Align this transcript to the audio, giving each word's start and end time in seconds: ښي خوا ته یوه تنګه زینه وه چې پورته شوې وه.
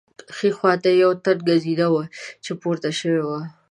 ښي 0.35 0.49
خوا 0.57 0.73
ته 0.83 0.89
یوه 1.01 1.15
تنګه 1.25 1.55
زینه 1.63 1.87
وه 1.93 2.03
چې 2.43 2.51
پورته 2.61 2.89
شوې 2.99 3.21
وه. 3.27 3.41